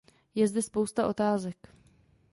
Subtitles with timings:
[0.35, 1.55] Je zde spousta otázek.